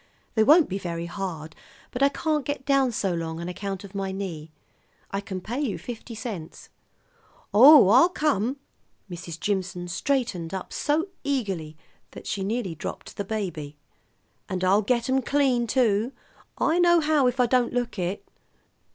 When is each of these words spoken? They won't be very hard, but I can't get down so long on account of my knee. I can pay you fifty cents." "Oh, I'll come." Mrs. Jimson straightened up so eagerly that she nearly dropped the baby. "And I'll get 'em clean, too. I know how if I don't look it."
They 0.33 0.43
won't 0.43 0.67
be 0.67 0.79
very 0.79 1.05
hard, 1.05 1.55
but 1.91 2.01
I 2.01 2.09
can't 2.09 2.43
get 2.43 2.65
down 2.65 2.91
so 2.91 3.13
long 3.13 3.39
on 3.39 3.47
account 3.47 3.83
of 3.83 3.93
my 3.93 4.11
knee. 4.11 4.49
I 5.11 5.21
can 5.21 5.39
pay 5.39 5.61
you 5.61 5.77
fifty 5.77 6.15
cents." 6.15 6.69
"Oh, 7.53 7.87
I'll 7.89 8.09
come." 8.09 8.57
Mrs. 9.11 9.39
Jimson 9.39 9.87
straightened 9.87 10.55
up 10.55 10.73
so 10.73 11.09
eagerly 11.23 11.77
that 12.13 12.25
she 12.25 12.43
nearly 12.43 12.73
dropped 12.73 13.15
the 13.15 13.23
baby. 13.23 13.77
"And 14.49 14.63
I'll 14.63 14.81
get 14.81 15.07
'em 15.07 15.21
clean, 15.21 15.67
too. 15.67 16.13
I 16.57 16.79
know 16.79 16.99
how 16.99 17.27
if 17.27 17.39
I 17.39 17.45
don't 17.45 17.71
look 17.71 17.99
it." 17.99 18.27